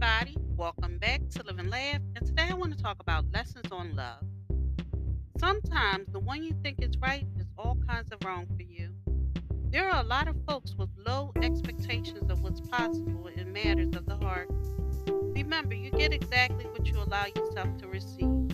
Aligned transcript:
everybody. 0.00 0.36
Welcome 0.56 0.98
back 0.98 1.28
to 1.30 1.42
Live 1.42 1.58
and 1.58 1.70
Laugh. 1.70 2.00
And 2.14 2.24
today 2.24 2.46
I 2.50 2.54
want 2.54 2.76
to 2.76 2.80
talk 2.80 3.00
about 3.00 3.24
lessons 3.32 3.72
on 3.72 3.96
love. 3.96 4.22
Sometimes 5.40 6.06
the 6.12 6.20
one 6.20 6.44
you 6.44 6.54
think 6.62 6.80
is 6.80 6.96
right 6.98 7.26
is 7.36 7.46
all 7.58 7.76
kinds 7.88 8.12
of 8.12 8.18
wrong 8.24 8.46
for 8.56 8.62
you. 8.62 8.90
There 9.70 9.90
are 9.90 10.00
a 10.00 10.06
lot 10.06 10.28
of 10.28 10.36
folks 10.46 10.76
with 10.78 10.88
low 11.04 11.32
expectations 11.42 12.30
of 12.30 12.42
what's 12.42 12.60
possible 12.60 13.28
in 13.34 13.52
matters 13.52 13.96
of 13.96 14.06
the 14.06 14.16
heart. 14.18 14.48
Remember, 15.34 15.74
you 15.74 15.90
get 15.90 16.12
exactly 16.12 16.66
what 16.66 16.86
you 16.86 16.96
allow 16.98 17.26
yourself 17.34 17.76
to 17.78 17.88
receive. 17.88 18.52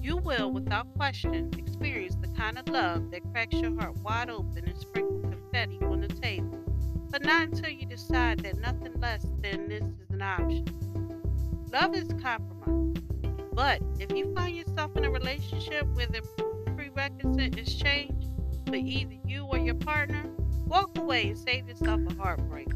You 0.00 0.16
will, 0.16 0.52
without 0.52 0.94
question, 0.96 1.50
experience 1.58 2.16
the 2.16 2.28
kind 2.28 2.58
of 2.58 2.66
love 2.68 3.10
that 3.10 3.20
cracks 3.30 3.56
your 3.56 3.78
heart 3.78 3.98
wide 3.98 4.30
open 4.30 4.64
and 4.66 4.78
sprinkles 4.78 5.22
confetti 5.22 5.78
not 7.22 7.42
until 7.48 7.70
you 7.70 7.86
decide 7.86 8.40
that 8.40 8.58
nothing 8.58 8.98
less 9.00 9.26
than 9.40 9.68
this 9.68 9.82
is 9.82 10.10
an 10.10 10.22
option. 10.22 10.66
Love 11.72 11.94
is 11.94 12.08
compromise. 12.22 13.02
But 13.52 13.82
if 13.98 14.10
you 14.16 14.32
find 14.34 14.56
yourself 14.56 14.96
in 14.96 15.04
a 15.04 15.10
relationship 15.10 15.86
where 15.94 16.06
the 16.06 16.22
prerequisite 16.74 17.58
is 17.58 17.74
change 17.74 18.24
for 18.66 18.76
either 18.76 19.16
you 19.26 19.44
or 19.44 19.58
your 19.58 19.74
partner, 19.74 20.24
walk 20.66 20.96
away 20.98 21.28
and 21.28 21.38
save 21.38 21.68
yourself 21.68 22.00
a 22.08 22.14
heartbreak. 22.14 22.68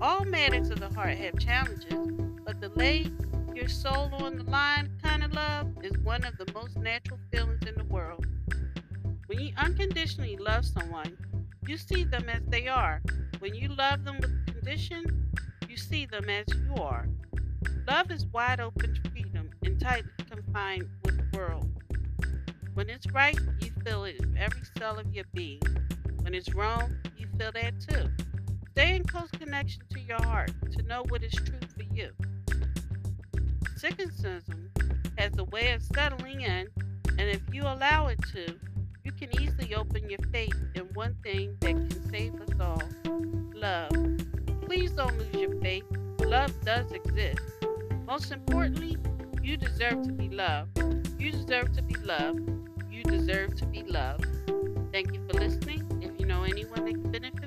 All 0.00 0.24
matters 0.24 0.70
of 0.70 0.80
the 0.80 0.88
heart 0.88 1.16
have 1.18 1.38
challenges, 1.38 2.08
but 2.44 2.60
the 2.60 2.70
lay 2.70 3.06
your 3.54 3.68
soul 3.68 4.08
on 4.12 4.36
the 4.36 4.44
line 4.44 4.90
kind 5.02 5.22
of 5.22 5.34
love 5.34 5.68
is 5.82 5.92
one 5.98 6.24
of 6.24 6.36
the 6.38 6.50
most 6.54 6.78
natural 6.78 7.18
feelings 7.30 7.60
in 7.66 7.74
the 7.74 7.84
world. 7.84 8.24
When 9.26 9.38
you 9.38 9.52
unconditionally 9.58 10.36
love 10.36 10.64
someone, 10.64 11.16
you 11.66 11.76
see 11.76 12.04
them 12.04 12.28
as 12.28 12.42
they 12.46 12.68
are. 12.68 13.02
When 13.40 13.54
you 13.54 13.68
love 13.68 14.04
them 14.04 14.18
with 14.20 14.46
condition, 14.48 15.32
you 15.66 15.78
see 15.78 16.04
them 16.04 16.28
as 16.28 16.44
you 16.54 16.74
are. 16.74 17.08
Love 17.88 18.10
is 18.10 18.26
wide 18.26 18.60
open 18.60 18.98
freedom 19.10 19.48
and 19.64 19.80
tightly 19.80 20.10
confined 20.30 20.86
with 21.02 21.16
the 21.16 21.38
world. 21.38 21.66
When 22.74 22.90
it's 22.90 23.10
right, 23.12 23.38
you 23.62 23.70
feel 23.82 24.04
it 24.04 24.20
in 24.20 24.36
every 24.36 24.60
cell 24.76 24.98
of 24.98 25.10
your 25.14 25.24
being. 25.32 25.62
When 26.20 26.34
it's 26.34 26.54
wrong, 26.54 26.94
you 27.16 27.28
feel 27.38 27.50
that 27.52 27.80
too. 27.80 28.10
Stay 28.72 28.96
in 28.96 29.04
close 29.04 29.30
connection 29.30 29.84
to 29.88 30.00
your 30.00 30.22
heart 30.22 30.52
to 30.72 30.82
know 30.82 31.02
what 31.08 31.22
is 31.22 31.32
true 31.32 31.66
for 31.74 31.94
you. 31.94 32.10
Cynicism 33.78 34.70
has 35.16 35.32
a 35.38 35.44
way 35.44 35.72
of 35.72 35.82
settling 35.82 36.42
in, 36.42 36.68
and 37.18 37.20
if 37.30 37.40
you 37.50 37.62
allow 37.62 38.08
it 38.08 38.20
to, 38.34 38.54
you 39.02 39.12
can 39.12 39.30
easily 39.40 39.74
open 39.74 40.10
your 40.10 40.20
faith 40.30 40.60
in 40.74 40.82
one 40.92 41.16
thing 41.22 41.56
that 41.60 41.70
can 41.70 42.10
save 42.10 42.34
us 42.34 42.50
all 42.60 42.82
Love 46.26 46.52
does 46.64 46.90
exist. 46.92 47.40
Most 48.06 48.32
importantly, 48.32 48.96
you 49.42 49.56
deserve 49.56 50.02
to 50.02 50.12
be 50.12 50.28
loved. 50.28 50.76
You 51.18 51.30
deserve 51.30 51.72
to 51.76 51.82
be 51.82 51.94
loved. 51.94 52.50
You 52.90 53.04
deserve 53.04 53.54
to 53.56 53.66
be 53.66 53.82
loved. 53.84 54.26
Thank 54.92 55.14
you 55.14 55.20
for 55.28 55.38
listening. 55.38 55.86
If 56.02 56.18
you 56.18 56.26
know 56.26 56.42
anyone 56.42 56.84
that 56.86 56.94
can 56.94 57.10
benefit 57.12 57.39